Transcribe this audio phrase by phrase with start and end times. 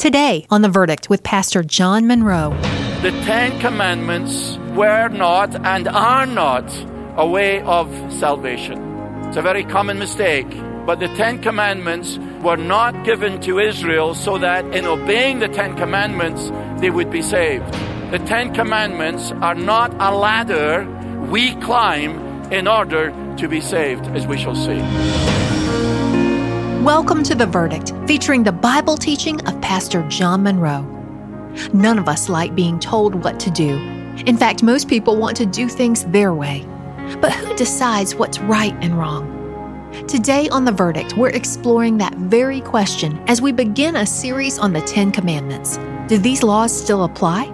[0.00, 2.56] Today on The Verdict with Pastor John Munro.
[3.02, 6.64] The Ten Commandments were not and are not
[7.18, 8.78] a way of salvation.
[9.26, 10.48] It's a very common mistake.
[10.86, 15.76] But the Ten Commandments were not given to Israel so that in obeying the Ten
[15.76, 17.70] Commandments they would be saved.
[18.10, 20.88] The Ten Commandments are not a ladder
[21.30, 25.29] we climb in order to be saved, as we shall see.
[26.80, 30.80] Welcome to The Verdict, featuring the Bible teaching of Pastor John Munro.
[31.74, 33.76] None of us like being told what to do.
[34.24, 36.66] In fact, most people want to do things their way.
[37.20, 39.92] But who decides what's right and wrong?
[40.08, 44.72] Today on The Verdict, we're exploring that very question as we begin a series on
[44.72, 45.76] the Ten Commandments.
[46.08, 47.44] Do these laws still apply?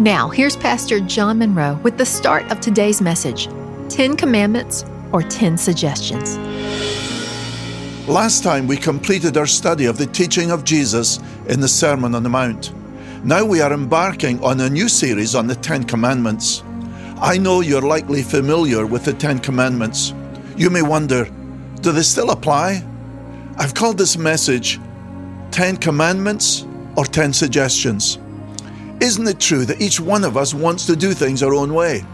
[0.00, 3.48] Now, here's Pastor John Munro with the start of today's message
[3.88, 6.38] Ten Commandments or Ten Suggestions.
[8.06, 12.22] Last time we completed our study of the teaching of Jesus in the Sermon on
[12.22, 12.74] the Mount.
[13.24, 16.62] Now we are embarking on a new series on the Ten Commandments.
[17.18, 20.12] I know you're likely familiar with the Ten Commandments.
[20.54, 21.24] You may wonder,
[21.80, 22.86] do they still apply?
[23.56, 24.78] I've called this message
[25.50, 26.66] Ten Commandments
[26.98, 28.18] or Ten Suggestions.
[29.00, 32.04] Isn't it true that each one of us wants to do things our own way?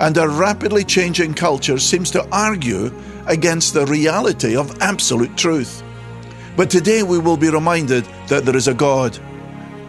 [0.00, 2.90] And our rapidly changing culture seems to argue
[3.26, 5.82] against the reality of absolute truth.
[6.56, 9.18] But today we will be reminded that there is a God.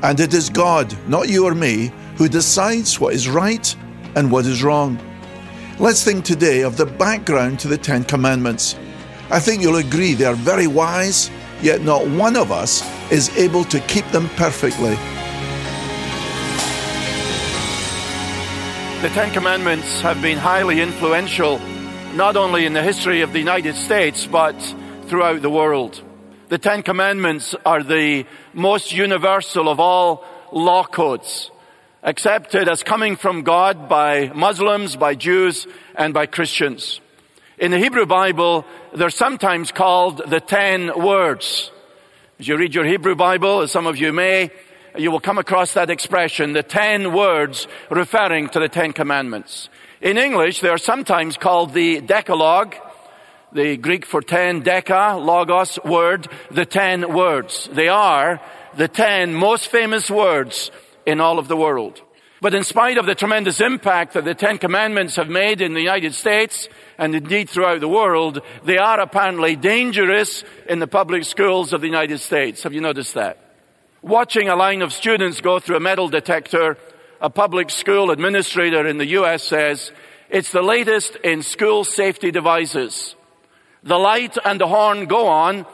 [0.02, 3.76] And it is God, not you or me, who decides what is right
[4.16, 5.00] and what is wrong.
[5.80, 8.76] Let's think today of the background to the Ten Commandments.
[9.30, 11.32] I think you'll agree they are very wise,
[11.62, 14.96] yet not one of us is able to keep them perfectly.
[19.02, 21.60] The Ten Commandments have been highly influential
[22.14, 24.54] not only in the history of the United States, but
[25.08, 26.00] throughout the world.
[26.50, 31.50] The Ten Commandments are the most universal of all law codes,
[32.04, 37.02] accepted as coming from God by Muslims, by Jews, and by Christians.
[37.58, 41.72] In the Hebrew Bible, they're sometimes called the Ten Words.
[42.40, 44.52] As you read your Hebrew Bible, as some of you may,
[44.98, 49.70] you will come across that expression, the Ten Words, referring to the Ten Commandments.
[50.02, 52.76] In English, they are sometimes called the Decalogue,
[53.54, 57.70] the Greek for ten, deca, logos, word, the ten words.
[57.72, 58.42] They are
[58.76, 60.72] the ten most famous words
[61.06, 62.02] in all of the world.
[62.42, 65.80] But in spite of the tremendous impact that the Ten Commandments have made in the
[65.80, 66.68] United States
[66.98, 71.88] and indeed throughout the world, they are apparently dangerous in the public schools of the
[71.88, 72.64] United States.
[72.64, 73.43] Have you noticed that?
[74.04, 76.78] Watching a line of students go through a metal detector
[77.22, 79.94] a public school administrator in the US says,
[80.30, 83.16] it's the latest in school safety devices.
[83.82, 85.66] The light and the horn go on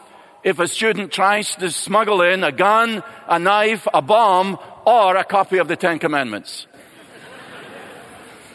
[0.43, 5.23] if a student tries to smuggle in a gun, a knife, a bomb, or a
[5.23, 6.67] copy of the Ten Commandments.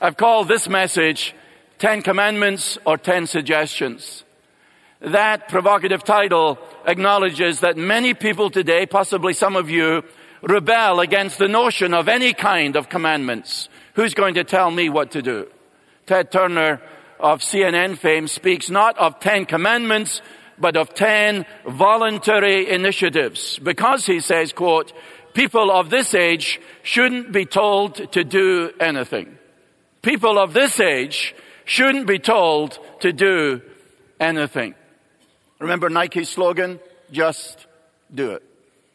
[0.01, 1.35] I've called this message
[1.81, 4.23] Ten Commandments or Ten Suggestions.
[5.01, 10.03] That provocative title acknowledges that many people today, possibly some of you,
[10.43, 13.69] rebel against the notion of any kind of commandments.
[13.95, 15.49] Who's going to tell me what to do?
[16.07, 16.81] Ted Turner
[17.19, 20.21] of CNN fame speaks not of ten commandments,
[20.59, 23.59] but of ten voluntary initiatives.
[23.59, 24.93] Because he says, quote,
[25.33, 29.39] people of this age shouldn't be told to do anything.
[30.03, 31.35] People of this age
[31.65, 33.63] shouldn't be told to do
[34.21, 34.75] anything.
[35.59, 36.81] Remember Nike's slogan?
[37.11, 37.67] Just
[38.13, 38.43] do it.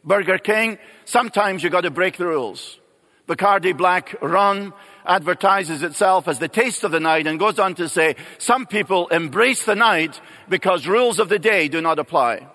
[0.04, 2.80] Burger King, sometimes you got to break the rules.
[3.28, 4.74] Bacardi Black Rum
[5.06, 9.08] advertises itself as the taste of the night and goes on to say, some people
[9.10, 12.48] embrace the night because rules of the day do not apply.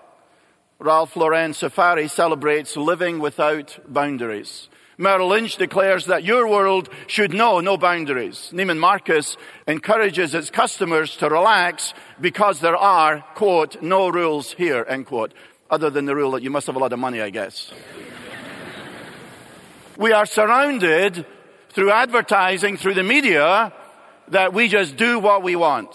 [0.79, 4.67] Ralph Lauren Safari celebrates living without boundaries.
[4.97, 8.49] Merrill Lynch declares that your world should know no boundaries.
[8.53, 9.35] Neiman Marcus
[9.67, 15.33] encourages its customers to relax because there are, quote, no rules here, end quote
[15.69, 17.71] other than the rule that you must have a lot of money, I guess.
[19.97, 21.25] we are surrounded
[21.69, 23.73] through advertising, through the media,
[24.29, 25.89] that we just do what we want.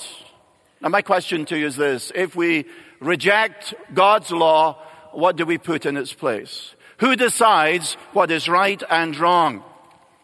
[0.81, 2.13] Now my question to you is this.
[2.15, 2.67] If we
[3.01, 4.83] reject God's law,
[5.13, 6.75] what do we put in its place?
[7.01, 9.65] Who decides what is right and wrong?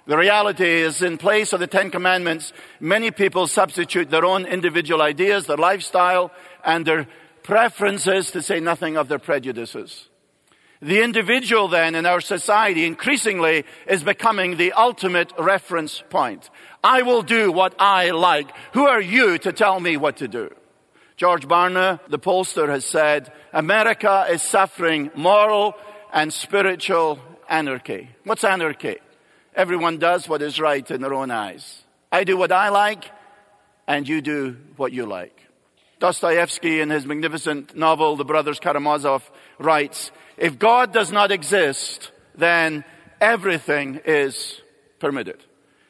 [0.07, 5.03] The reality is, in place of the Ten Commandments, many people substitute their own individual
[5.03, 6.31] ideas, their lifestyle,
[6.65, 7.09] and their
[7.43, 10.09] preferences to say nothing of their prejudices.
[10.83, 16.51] The individual then in our society increasingly is becoming the ultimate reference point.
[16.85, 18.53] I will do what I like.
[18.75, 20.55] Who are you to tell me what to do?
[21.17, 25.75] George Barna, the pollster, has said, America is suffering moral
[26.13, 27.19] and spiritual
[27.49, 28.11] anarchy.
[28.25, 28.97] What's anarchy?
[29.55, 31.83] Everyone does what is right in their own eyes.
[32.13, 33.05] I do what I like,
[33.87, 35.39] and you do what you like.
[35.99, 42.85] Dostoevsky, in his magnificent novel, The Brothers Karamazov, writes, if God does not exist, then
[43.21, 44.61] everything is
[44.99, 45.43] permitted.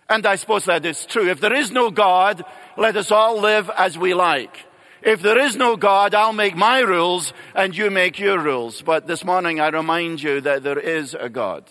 [0.09, 1.29] And I suppose that is true.
[1.29, 2.45] If there is no God,
[2.77, 4.65] let us all live as we like.
[5.03, 8.83] If there is no God, I'll make my rules and you make your rules.
[8.83, 11.65] But this morning I remind you that there is a God.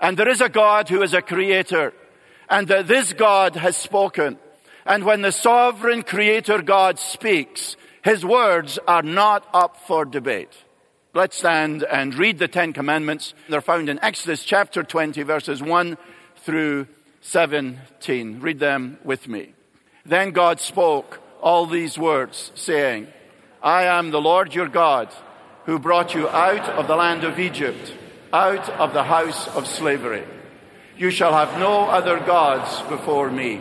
[0.00, 1.92] And there is a God who is a creator.
[2.50, 4.38] And that this God has spoken.
[4.84, 10.52] And when the sovereign creator God speaks, his words are not up for debate.
[11.14, 13.34] Let's stand and read the Ten Commandments.
[13.48, 15.96] They're found in Exodus chapter 20 verses 1
[16.44, 16.86] through
[17.22, 18.40] 17.
[18.40, 19.54] Read them with me.
[20.04, 23.08] Then God spoke all these words, saying,
[23.62, 25.08] I am the Lord your God,
[25.64, 27.92] who brought you out of the land of Egypt,
[28.32, 30.24] out of the house of slavery.
[30.96, 33.60] You shall have no other gods before me.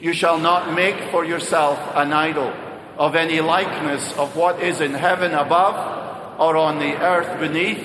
[0.00, 2.52] You shall not make for yourself an idol
[2.98, 7.82] of any likeness of what is in heaven above, or on the earth beneath,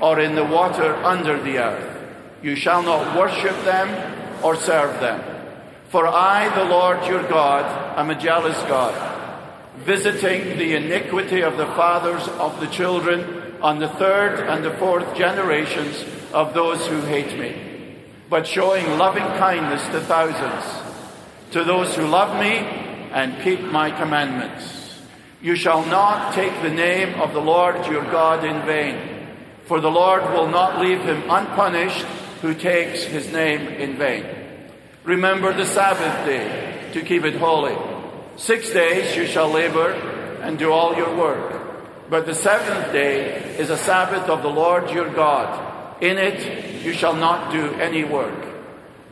[0.00, 2.08] or in the water under the earth.
[2.42, 5.39] You shall not worship them or serve them.
[5.90, 8.94] For I, the Lord your God, am a jealous God,
[9.78, 15.16] visiting the iniquity of the fathers of the children on the third and the fourth
[15.16, 17.98] generations of those who hate me,
[18.28, 20.64] but showing loving kindness to thousands,
[21.50, 22.58] to those who love me
[23.10, 25.00] and keep my commandments.
[25.42, 29.26] You shall not take the name of the Lord your God in vain,
[29.64, 32.06] for the Lord will not leave him unpunished
[32.42, 34.39] who takes his name in vain.
[35.10, 37.76] Remember the Sabbath day to keep it holy.
[38.36, 39.90] Six days you shall labor
[40.40, 42.08] and do all your work.
[42.08, 46.00] But the seventh day is a Sabbath of the Lord your God.
[46.00, 48.40] In it you shall not do any work.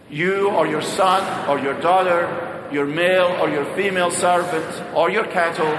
[0.08, 5.26] You or your son or your daughter, your male or your female servant, or your
[5.26, 5.76] cattle,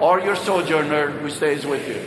[0.00, 2.00] or your sojourner who stays with you.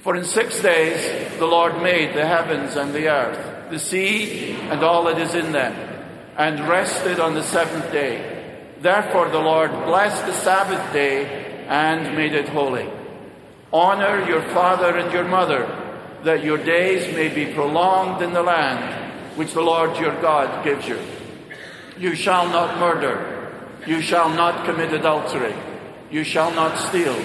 [0.00, 4.82] For in six days the Lord made the heavens and the earth the sea and
[4.82, 5.89] all that is in them,
[6.40, 8.72] and rested on the seventh day.
[8.80, 12.88] Therefore the Lord blessed the Sabbath day and made it holy.
[13.70, 15.68] Honor your father and your mother,
[16.24, 20.88] that your days may be prolonged in the land which the Lord your God gives
[20.88, 20.98] you.
[21.98, 23.52] You shall not murder.
[23.86, 25.54] You shall not commit adultery.
[26.10, 27.20] You shall not steal.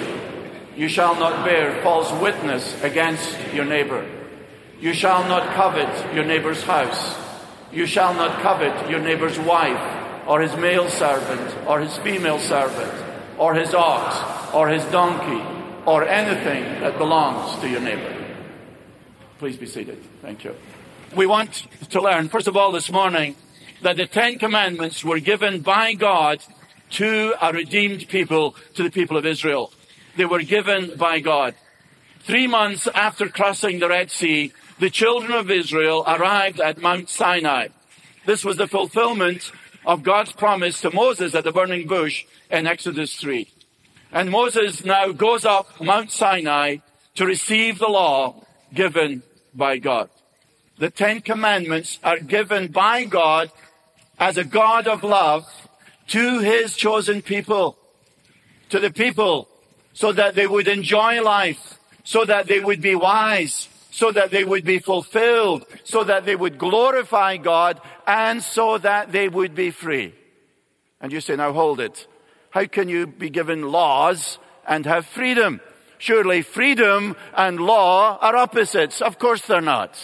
[0.75, 4.05] You shall not bear false witness against your neighbor.
[4.81, 7.15] You shall not covet your neighbor's house.
[7.75, 12.93] You shall not covet your neighbor's wife, or his male servant, or his female servant,
[13.37, 15.43] or his ox, or his donkey,
[15.85, 18.13] or anything that belongs to your neighbor.
[19.39, 20.01] Please be seated.
[20.21, 20.55] Thank you.
[21.13, 23.35] We want to learn, first of all, this morning,
[23.81, 26.41] that the Ten Commandments were given by God
[26.91, 29.73] to a redeemed people, to the people of Israel.
[30.15, 31.55] They were given by God.
[32.21, 37.69] Three months after crossing the Red Sea, the children of Israel arrived at Mount Sinai.
[38.25, 39.51] This was the fulfillment
[39.85, 43.47] of God's promise to Moses at the burning bush in Exodus 3.
[44.11, 46.77] And Moses now goes up Mount Sinai
[47.15, 48.43] to receive the law
[48.73, 49.23] given
[49.53, 50.09] by God.
[50.77, 53.51] The Ten Commandments are given by God
[54.19, 55.45] as a God of love
[56.07, 57.77] to his chosen people,
[58.69, 59.47] to the people,
[59.93, 64.43] so that they would enjoy life, so that they would be wise, so that they
[64.43, 69.71] would be fulfilled, so that they would glorify God, and so that they would be
[69.71, 70.13] free.
[70.99, 72.05] And you say, now hold it.
[72.49, 74.37] How can you be given laws
[74.67, 75.61] and have freedom?
[75.97, 79.01] Surely freedom and law are opposites.
[79.01, 79.95] Of course they're not.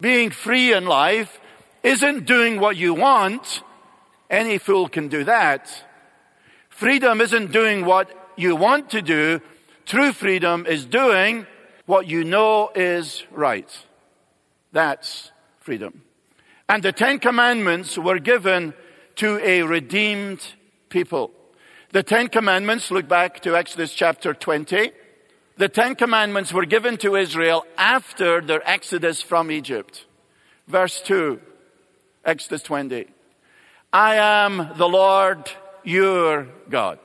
[0.00, 1.40] Being free in life
[1.82, 3.64] isn't doing what you want.
[4.30, 5.66] Any fool can do that.
[6.68, 9.40] Freedom isn't doing what you want to do.
[9.86, 11.48] True freedom is doing
[11.92, 13.70] what you know is right.
[14.72, 15.30] That's
[15.60, 16.00] freedom.
[16.66, 18.72] And the Ten Commandments were given
[19.16, 20.40] to a redeemed
[20.88, 21.32] people.
[21.90, 24.90] The Ten Commandments, look back to Exodus chapter 20.
[25.58, 30.06] The Ten Commandments were given to Israel after their exodus from Egypt.
[30.66, 31.42] Verse 2,
[32.24, 33.04] Exodus 20.
[33.92, 35.50] I am the Lord
[35.84, 36.98] your God.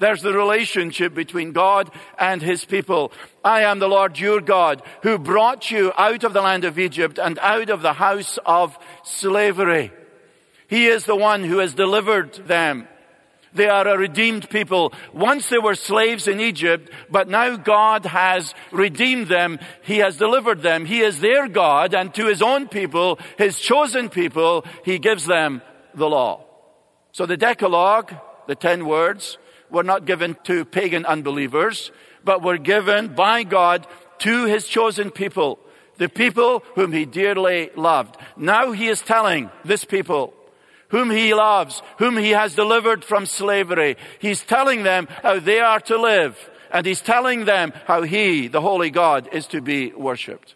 [0.00, 3.12] There's the relationship between God and His people.
[3.44, 7.18] I am the Lord your God who brought you out of the land of Egypt
[7.18, 9.92] and out of the house of slavery.
[10.68, 12.88] He is the one who has delivered them.
[13.52, 14.94] They are a redeemed people.
[15.12, 19.58] Once they were slaves in Egypt, but now God has redeemed them.
[19.82, 20.86] He has delivered them.
[20.86, 25.60] He is their God and to his own people, his chosen people, he gives them
[25.94, 26.46] the law.
[27.12, 28.14] So the Decalogue,
[28.46, 29.36] the ten words,
[29.70, 31.90] were not given to pagan unbelievers,
[32.24, 33.86] but were given by God
[34.20, 35.58] to his chosen people,
[35.96, 38.16] the people whom he dearly loved.
[38.36, 40.34] Now he is telling this people,
[40.88, 43.96] whom he loves, whom he has delivered from slavery.
[44.18, 48.60] He's telling them how they are to live, and he's telling them how he, the
[48.60, 50.54] Holy God, is to be worshipped.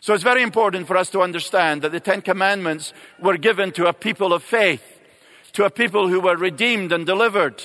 [0.00, 3.86] So it's very important for us to understand that the Ten Commandments were given to
[3.86, 4.82] a people of faith,
[5.54, 7.62] to a people who were redeemed and delivered,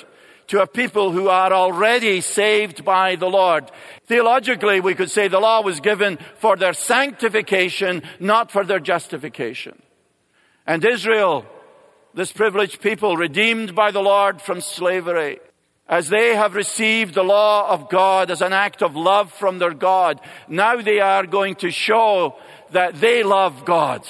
[0.51, 3.72] to a people who are already saved by the Lord.
[4.05, 9.81] Theologically, we could say the law was given for their sanctification, not for their justification.
[10.67, 11.46] And Israel
[12.13, 15.39] this privileged people redeemed by the Lord from slavery,
[15.88, 19.74] as they have received the law of God as an act of love from their
[19.74, 22.36] God, now they are going to show
[22.72, 24.05] that they love God,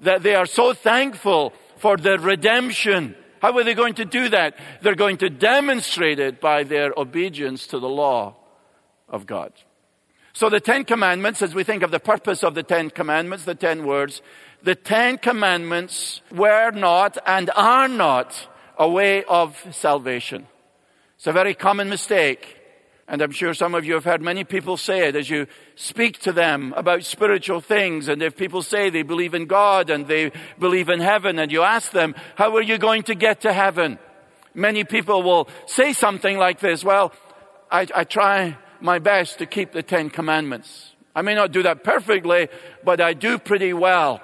[0.00, 3.14] that they are so thankful for their redemption.
[3.42, 4.56] How are they going to do that?
[4.82, 8.36] They're going to demonstrate it by their obedience to the law
[9.08, 9.52] of God.
[10.32, 13.56] So the Ten Commandments, as we think of the purpose of the Ten Commandments, the
[13.56, 14.22] Ten Words,
[14.62, 18.46] the Ten Commandments were not and are not
[18.78, 20.46] a way of salvation.
[21.16, 22.61] It's a very common mistake.
[23.12, 26.20] And I'm sure some of you have heard many people say it as you speak
[26.20, 28.08] to them about spiritual things.
[28.08, 31.62] And if people say they believe in God and they believe in heaven and you
[31.62, 33.98] ask them, how are you going to get to heaven?
[34.54, 36.82] Many people will say something like this.
[36.82, 37.12] Well,
[37.70, 40.92] I, I try my best to keep the Ten Commandments.
[41.14, 42.48] I may not do that perfectly,
[42.82, 44.22] but I do pretty well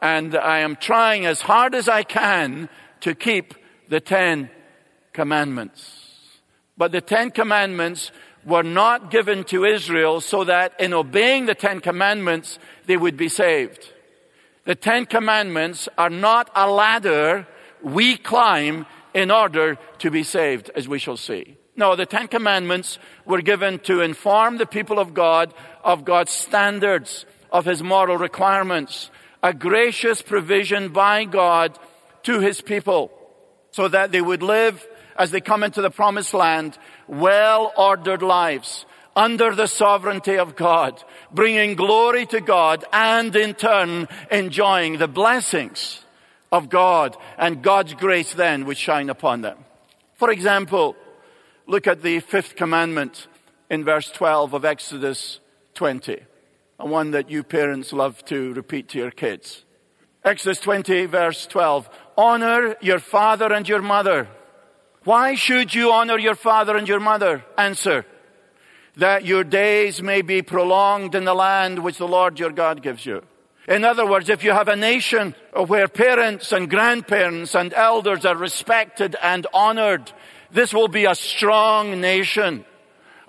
[0.00, 2.70] and I am trying as hard as I can
[3.00, 3.52] to keep
[3.90, 4.48] the Ten
[5.12, 6.06] Commandments.
[6.80, 8.10] But the Ten Commandments
[8.44, 13.28] were not given to Israel so that in obeying the Ten Commandments, they would be
[13.28, 13.92] saved.
[14.64, 17.46] The Ten Commandments are not a ladder
[17.82, 21.56] we climb in order to be saved, as we shall see.
[21.76, 27.24] No, the Ten Commandments were given to inform the people of God of God's standards,
[27.50, 29.10] of His moral requirements,
[29.42, 31.78] a gracious provision by God
[32.24, 33.10] to his people
[33.72, 36.78] so that they would live as they come into the promised land
[37.10, 38.86] well ordered lives
[39.16, 41.02] under the sovereignty of God,
[41.32, 46.04] bringing glory to God and in turn enjoying the blessings
[46.52, 49.58] of God and God's grace then would shine upon them.
[50.14, 50.96] For example,
[51.66, 53.26] look at the fifth commandment
[53.68, 55.40] in verse 12 of Exodus
[55.74, 56.18] 20
[56.78, 59.64] and one that you parents love to repeat to your kids.
[60.24, 61.88] Exodus 20 verse 12.
[62.16, 64.28] Honor your father and your mother.
[65.04, 67.44] Why should you honor your father and your mother?
[67.56, 68.04] Answer.
[68.96, 73.06] That your days may be prolonged in the land which the Lord your God gives
[73.06, 73.22] you.
[73.66, 78.36] In other words, if you have a nation where parents and grandparents and elders are
[78.36, 80.12] respected and honored,
[80.50, 82.64] this will be a strong nation.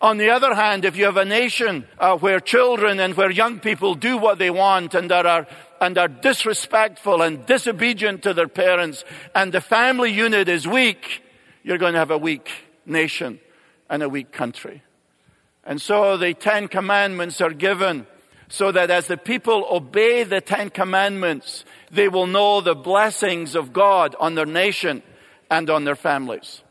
[0.02, 3.60] On the other hand, if you have a nation uh, where children and where young
[3.60, 5.46] people do what they want and are,
[5.80, 11.22] and are disrespectful and disobedient to their parents and the family unit is weak,
[11.64, 12.50] you're going to have a weak
[12.86, 13.40] nation
[13.90, 14.82] and a weak country.
[15.64, 18.08] And so the Ten Commandments are given
[18.50, 23.72] so that as the people obey the Ten Commandments, they will know the blessings of
[23.72, 25.04] God on their nation
[25.50, 26.62] and on their families.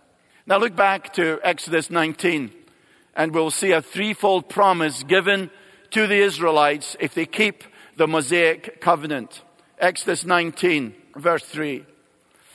[0.47, 2.51] Now look back to Exodus 19
[3.15, 5.51] and we'll see a threefold promise given
[5.91, 7.65] to the Israelites if they keep
[7.97, 9.43] the Mosaic covenant.
[9.79, 11.85] Exodus 19 verse 3.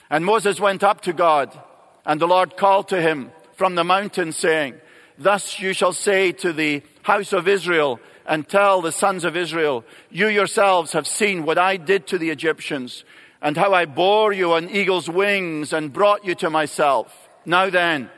[0.10, 1.58] And Moses went up to God
[2.06, 4.76] and the Lord called to him from the mountain saying,
[5.18, 9.84] Thus you shall say to the house of Israel and tell the sons of Israel,
[10.10, 13.04] you yourselves have seen what I did to the Egyptians
[13.42, 17.14] and how I bore you on eagle's wings and brought you to myself.
[17.46, 18.10] Now then,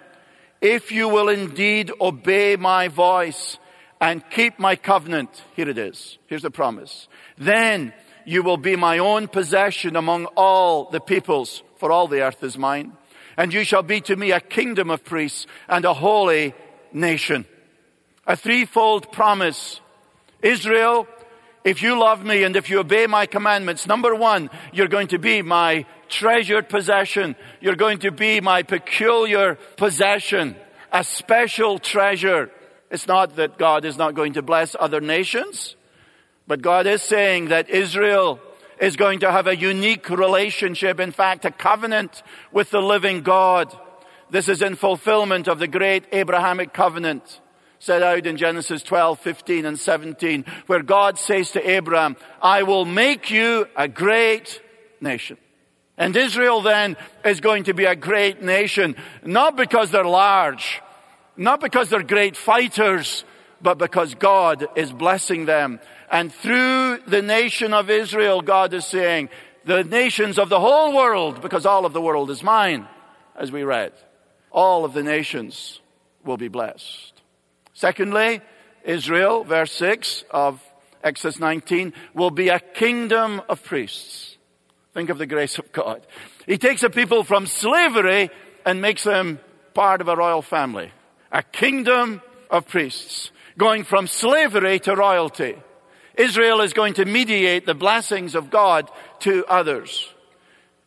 [0.61, 3.57] if you will indeed obey my voice
[3.99, 6.17] and keep my covenant, here it is.
[6.27, 7.07] Here's the promise.
[7.37, 7.93] Then
[8.25, 12.57] you will be my own possession among all the peoples, for all the earth is
[12.57, 12.93] mine.
[13.37, 16.55] And you shall be to me a kingdom of priests and a holy
[16.91, 17.45] nation.
[18.25, 19.79] A threefold promise.
[20.41, 21.07] Israel,
[21.63, 25.19] if you love me and if you obey my commandments, number one, you're going to
[25.19, 27.35] be my treasured possession.
[27.61, 30.55] You're going to be my peculiar possession,
[30.91, 32.49] a special treasure.
[32.89, 35.75] It's not that God is not going to bless other nations,
[36.47, 38.39] but God is saying that Israel
[38.79, 43.75] is going to have a unique relationship, in fact, a covenant with the living God.
[44.29, 47.41] This is in fulfillment of the great Abrahamic covenant
[47.79, 52.85] set out in Genesis 12, 15 and 17, where God says to Abraham, I will
[52.85, 54.61] make you a great
[54.99, 55.37] nation.
[55.97, 60.81] And Israel then is going to be a great nation, not because they're large,
[61.35, 63.23] not because they're great fighters,
[63.61, 65.79] but because God is blessing them.
[66.11, 69.29] And through the nation of Israel, God is saying,
[69.65, 72.87] the nations of the whole world, because all of the world is mine,
[73.35, 73.91] as we read,
[74.51, 75.81] all of the nations
[76.23, 77.13] will be blessed.
[77.73, 78.41] Secondly,
[78.83, 80.61] Israel, verse 6 of
[81.03, 84.37] Exodus 19, will be a kingdom of priests.
[84.93, 86.01] Think of the grace of God.
[86.45, 88.29] He takes a people from slavery
[88.65, 89.39] and makes them
[89.73, 90.91] part of a royal family.
[91.31, 93.31] A kingdom of priests.
[93.57, 95.55] Going from slavery to royalty.
[96.15, 100.09] Israel is going to mediate the blessings of God to others.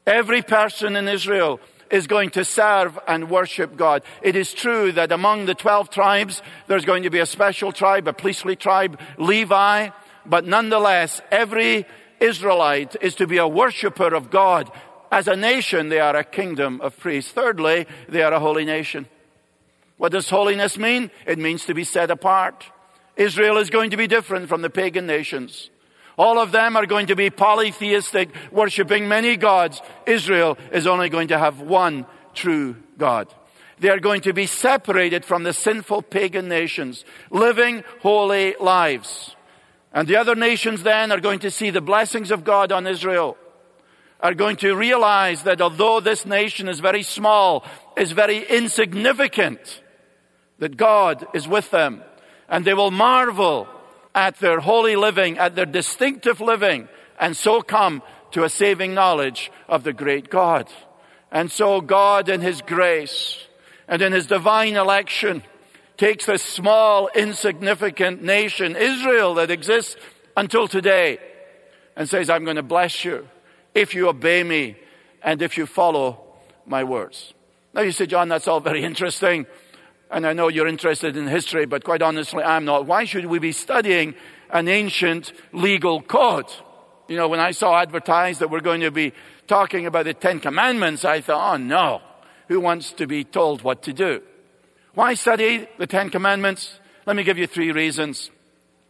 [0.07, 1.61] Every person in Israel
[1.91, 4.03] is going to serve and worship God.
[4.23, 8.07] It is true that among the 12 tribes, there's going to be a special tribe,
[8.07, 9.91] a priestly tribe, Levi,
[10.25, 11.87] but nonetheless, every
[12.21, 14.71] Israelite is to be a worshiper of God.
[15.11, 17.33] As a nation, they are a kingdom of priests.
[17.33, 19.09] Thirdly, they are a holy nation.
[20.01, 21.11] What does holiness mean?
[21.27, 22.65] It means to be set apart.
[23.17, 25.69] Israel is going to be different from the pagan nations.
[26.17, 29.83] All of them are going to be polytheistic, worshipping many gods.
[30.07, 33.29] Israel is only going to have one true God.
[33.79, 39.37] They are going to be separated from the sinful pagan nations, living holy lives.
[39.93, 43.37] And the other nations then are going to see the blessings of God on Israel,
[44.21, 47.67] are going to realize that although this nation is very small,
[47.99, 49.83] is very insignificant,
[50.61, 52.03] that God is with them.
[52.49, 53.69] And they will marvel
[54.15, 56.89] at their holy living, at their distinctive living,
[57.19, 58.03] and so come
[58.33, 60.69] to a saving knowledge of the great God.
[61.31, 63.45] And so God in His grace
[63.89, 65.43] and in His divine election
[65.97, 69.97] takes this small, insignificant nation, Israel, that exists
[70.37, 71.19] until today,
[71.95, 73.29] and says, I'm going to bless you
[73.75, 74.77] if you obey me
[75.23, 76.25] and if you follow
[76.67, 77.35] my words.
[77.75, 79.47] Now you say, John, that's all very interesting.
[80.11, 82.87] And I know you're interested in history, but quite honestly, I'm not.
[82.87, 84.15] Why should we be studying
[84.51, 86.47] an ancient legal code?
[87.09, 89.13] You know, when I saw advertised that we're going to be
[89.47, 92.03] talking about the Ten Commandments, I thought, oh no,
[92.49, 94.23] who wants to be told what to do?
[94.95, 96.79] Why study the Ten Commandments?
[97.07, 98.31] Let me give you three reasons.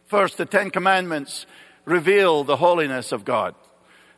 [0.07, 1.45] First, the Ten Commandments
[1.85, 3.53] reveal the holiness of God.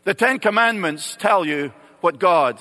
[0.05, 2.59] The Ten Commandments tell you what God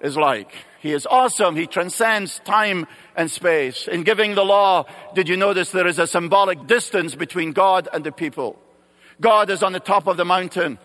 [0.00, 0.52] is like.
[0.80, 1.56] He is awesome.
[1.56, 3.86] He transcends time and space.
[3.86, 8.02] In giving the law, did you notice there is a symbolic distance between God and
[8.02, 8.58] the people?
[9.20, 10.78] God is on the top of the mountain.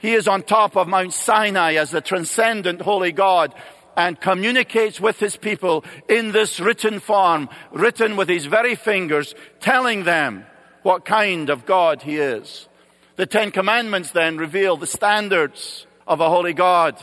[0.00, 3.54] He is on top of Mount Sinai as the transcendent holy God
[3.96, 10.04] and communicates with his people in this written form, written with his very fingers, telling
[10.04, 10.44] them
[10.82, 12.68] what kind of God he is.
[13.16, 16.98] The Ten Commandments then reveal the standards of a holy God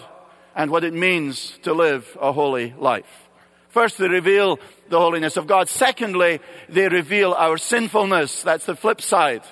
[0.57, 3.29] and what it means to live a holy life.
[3.69, 5.69] First, they reveal the holiness of God.
[5.69, 8.41] Secondly, they reveal our sinfulness.
[8.41, 9.43] That's the flip side.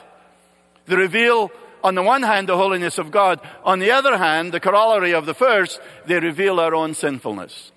[0.88, 1.52] They reveal,
[1.84, 3.39] on the one hand, the holiness of God.
[3.63, 7.72] On the other hand, the corollary of the first, they reveal our own sinfulness.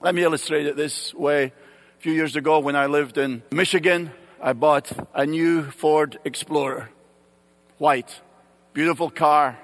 [0.00, 1.52] Let me illustrate it this way.
[1.98, 6.88] A few years ago, when I lived in Michigan, I bought a new Ford Explorer.
[7.76, 8.22] White.
[8.72, 9.58] Beautiful car.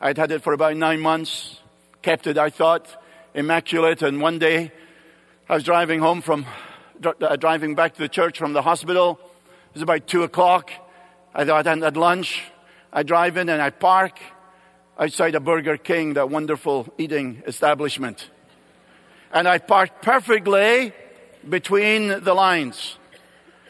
[0.00, 1.58] I'd had it for about nine months
[2.02, 2.86] kept it, I thought,
[3.34, 4.02] immaculate.
[4.02, 4.72] And one day
[5.48, 6.46] I was driving home from,
[7.04, 9.18] uh, driving back to the church from the hospital.
[9.22, 10.70] It was about two o'clock.
[11.34, 12.42] I thought had lunch.
[12.92, 14.18] I drive in and I park
[14.98, 18.28] outside a Burger King, that wonderful eating establishment.
[19.32, 20.92] And I parked perfectly
[21.48, 22.98] between the lines.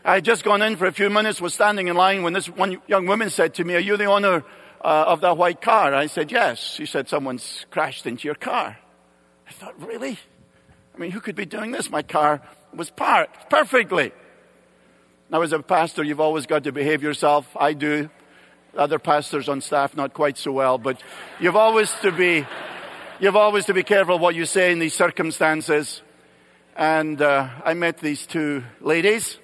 [0.04, 2.48] I had just gone in for a few minutes, was standing in line when this
[2.48, 4.42] one young woman said to me, are you the owner
[4.84, 5.94] uh, of that white car?
[5.94, 6.58] I said, yes.
[6.58, 8.78] She said, someone's crashed into your car.
[9.46, 10.18] I thought, really?
[10.94, 11.90] I mean, who could be doing this?
[11.90, 12.42] My car
[12.74, 14.12] was parked perfectly.
[15.30, 17.48] Now, as a pastor, you've always got to behave yourself.
[17.58, 18.10] I do.
[18.76, 21.02] Other pastors on staff, not quite so well, but
[21.40, 22.46] you've always to be,
[23.20, 26.02] you've always to be careful what you say in these circumstances.
[26.74, 29.38] And uh, I met these two ladies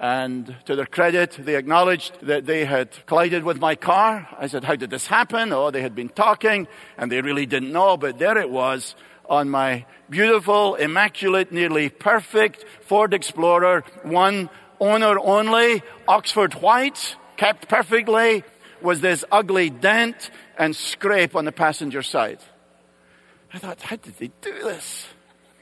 [0.00, 4.26] and to their credit, they acknowledged that they had collided with my car.
[4.38, 5.52] I said, how did this happen?
[5.52, 8.96] Oh, they had been talking and they really didn't know, but there it was
[9.28, 14.48] on my beautiful, immaculate, nearly perfect Ford Explorer, one
[14.80, 18.42] owner only, Oxford white, kept perfectly,
[18.80, 22.38] was this ugly dent and scrape on the passenger side.
[23.52, 25.06] I thought, how did they do this?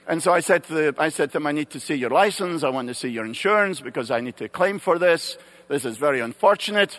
[0.09, 2.09] And so I said to the, I said to them, I need to see your
[2.09, 2.65] license.
[2.65, 5.37] I want to see your insurance because I need to claim for this.
[5.69, 6.99] This is very unfortunate.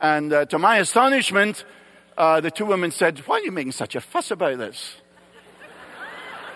[0.00, 1.64] And uh, to my astonishment,
[2.16, 4.94] uh, the two women said, why are you making such a fuss about this?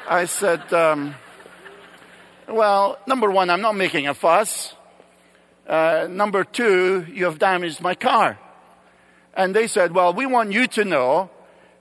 [0.09, 1.17] I said, um,
[2.49, 4.75] well, number one, I'm not making a fuss.
[5.67, 8.39] Uh, number two, you have damaged my car.
[9.35, 11.31] And they said, well, we want you to know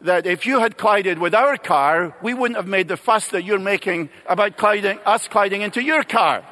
[0.01, 3.43] that if you had collided with our car, we wouldn't have made the fuss that
[3.43, 6.43] you're making about colliding, us colliding into your car.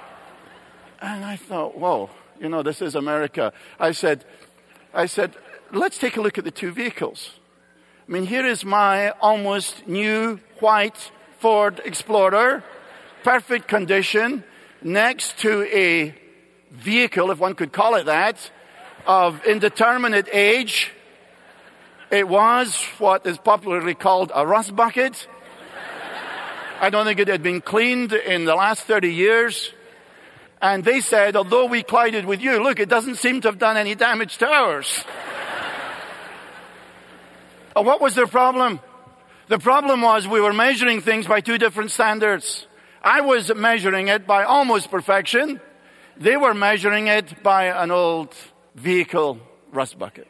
[1.01, 3.53] And I thought, whoa, you know, this is America.
[3.79, 4.25] I said,
[4.93, 5.35] I said,
[5.71, 7.31] let's take a look at the two vehicles.
[8.07, 12.63] I mean, here is my almost new white Ford Explorer,
[13.23, 14.43] perfect condition,
[14.81, 16.15] next to a
[16.71, 18.51] vehicle, if one could call it that,
[19.05, 20.91] of indeterminate age,
[22.11, 25.27] it was what is popularly called a rust bucket.
[26.79, 29.71] I don't think it had been cleaned in the last 30 years.
[30.61, 33.77] And they said, although we collided with you, look, it doesn't seem to have done
[33.77, 35.03] any damage to ours.
[37.75, 38.79] Uh, what was their problem?
[39.47, 42.67] The problem was we were measuring things by two different standards.
[43.03, 45.61] I was measuring it by almost perfection.
[46.17, 48.33] They were measuring it by an old
[48.75, 49.39] vehicle
[49.71, 50.27] rust bucket.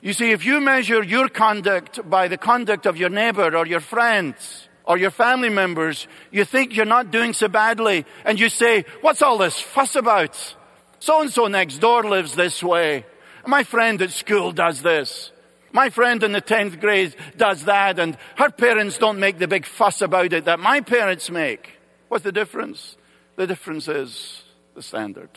[0.00, 3.80] You see, if you measure your conduct by the conduct of your neighbor or your
[3.80, 8.84] friends or your family members, you think you're not doing so badly and you say,
[9.00, 10.56] what's all this fuss about?
[11.00, 13.06] So and so next door lives this way.
[13.46, 15.32] My friend at school does this.
[15.72, 19.66] My friend in the 10th grade does that and her parents don't make the big
[19.66, 21.72] fuss about it that my parents make.
[22.08, 22.96] What's the difference?
[23.36, 24.42] The difference is
[24.74, 25.30] the standard.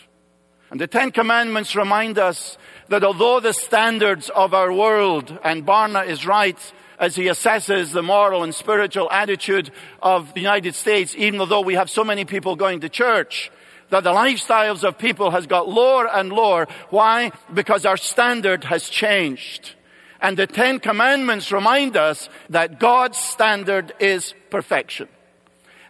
[0.71, 2.58] And the Ten Commandments remind us
[2.91, 6.60] that although the standards of our world, and Barna is right
[6.99, 11.75] as he assesses the moral and spiritual attitude of the United States, even though we
[11.75, 13.49] have so many people going to church,
[13.91, 16.67] that the lifestyles of people has got lower and lower.
[16.89, 17.32] Why?
[17.54, 19.73] Because our standard has changed.
[20.19, 25.08] And the Ten Commandments remind us that God's standard is perfection.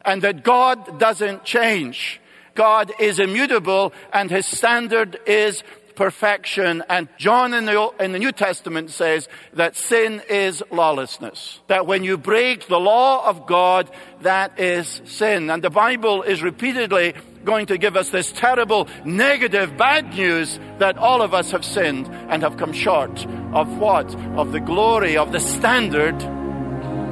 [0.06, 2.22] And that God doesn't change.
[2.56, 5.64] God is immutable and his standard is
[6.02, 6.84] perfection.
[6.90, 11.60] And John in the, in the New Testament says that sin is lawlessness.
[11.68, 13.88] That when you break the law of God,
[14.22, 15.52] that is sin.
[15.52, 17.14] And the Bible is repeatedly
[17.46, 22.08] going to give us this terrible, negative, bad news that all of us have sinned
[22.08, 24.16] and have come short of what?
[24.40, 26.16] Of the glory, of the standard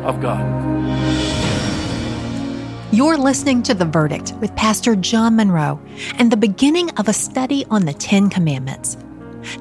[0.03, 0.98] of God.
[2.91, 5.79] You're listening to The Verdict with Pastor John Munro
[6.17, 8.97] and the beginning of a study on the Ten Commandments.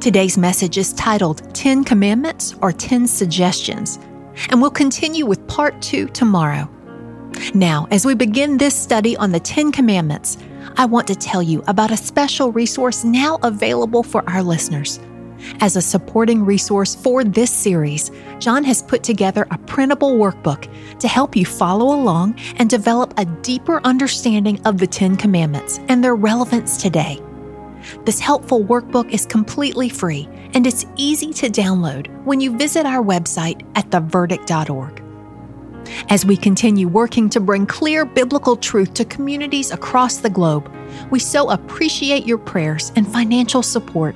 [0.01, 3.99] Today's message is titled Ten Commandments or Ten Suggestions,
[4.49, 6.71] and we'll continue with part two tomorrow.
[7.53, 10.39] Now, as we begin this study on the Ten Commandments,
[10.79, 15.01] I want to tell you about a special resource now available for our listeners.
[15.61, 21.09] As a supporting resource for this series, John has put together a printable workbook to
[21.09, 26.17] help you follow along and develop a deeper understanding of the Ten Commandments and their
[26.17, 27.21] relevance today.
[28.05, 33.03] This helpful workbook is completely free and it's easy to download when you visit our
[33.03, 35.03] website at theverdict.org.
[36.11, 40.71] As we continue working to bring clear biblical truth to communities across the globe,
[41.11, 44.15] we so appreciate your prayers and financial support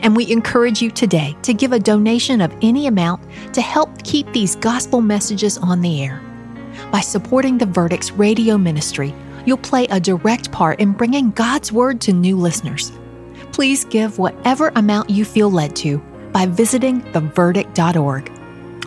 [0.00, 4.30] and we encourage you today to give a donation of any amount to help keep
[4.32, 6.22] these gospel messages on the air.
[6.90, 9.14] By supporting the Verdict's radio ministry,
[9.46, 12.92] you'll play a direct part in bringing God's Word to new listeners.
[13.52, 15.98] Please give whatever amount you feel led to
[16.32, 18.32] by visiting theverdict.org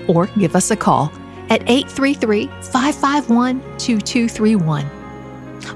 [0.07, 1.11] or give us a call
[1.49, 4.89] at 833 551 2231.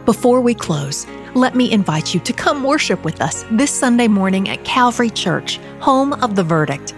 [0.05, 4.49] Before we close, let me invite you to come worship with us this Sunday morning
[4.49, 6.95] at Calvary Church, home of the verdict.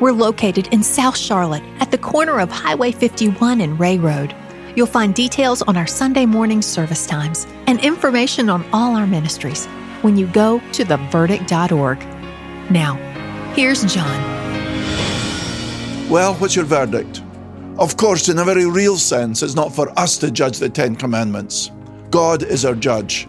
[0.00, 4.34] We're located in South Charlotte at the corner of Highway 51 and Rea Road.
[4.74, 9.66] You'll find details on our Sunday morning service times and information on all our ministries
[10.02, 11.98] when you go to theverdict.org.
[12.70, 12.94] Now,
[13.54, 14.38] here's John.
[16.08, 17.22] Well, what's your verdict?
[17.78, 20.96] Of course, in a very real sense, it's not for us to judge the Ten
[20.96, 21.70] Commandments.
[22.10, 23.28] God is our judge.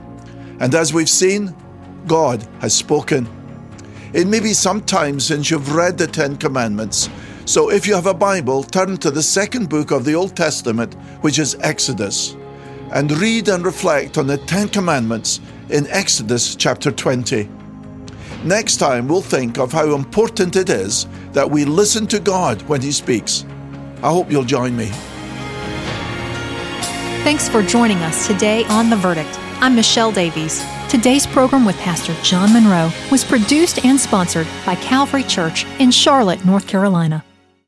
[0.60, 1.56] And as we've seen,
[2.08, 3.28] God has spoken.
[4.13, 7.10] It may be some time since you've read the Ten Commandments,
[7.50, 10.93] so if you have a Bible, turn to the second book of the Old Testament,
[11.22, 12.36] which is Exodus,
[12.93, 17.50] and read and reflect on the Ten Commandments in Exodus chapter 20.
[18.43, 22.82] Next time, we'll think of how important it is that we listen to God when
[22.82, 23.45] He speaks.
[24.04, 24.91] I hope you'll join me.
[27.24, 29.48] Thanks for joining us today on The Verdict.
[29.62, 30.63] I'm Michelle Davies.
[30.88, 36.45] Today's program with Pastor John Munro was produced and sponsored by Calvary Church in Charlotte,
[36.45, 37.26] North Carolina.